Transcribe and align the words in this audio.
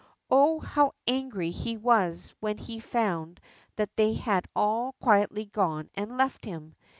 Oh, 0.31 0.59
hoAv 0.61 0.93
angry 1.05 1.51
he 1.51 1.77
Avas 1.77 2.33
Avlien 2.41 2.59
he 2.59 2.79
found 2.79 3.39
that 3.75 3.95
they 3.95 4.13
had 4.13 4.45
all 4.55 4.93
quietly 4.93 5.45
gone 5.45 5.91
and 5.93 6.17
left 6.17 6.43
him. 6.43 6.73